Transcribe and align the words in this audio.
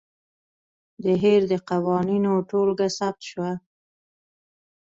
د 1.03 1.05
هیر 1.23 1.41
د 1.51 1.53
قوانینو 1.69 2.31
ټولګه 2.49 2.87
ثبت 2.97 3.21
شوه. 3.29 3.51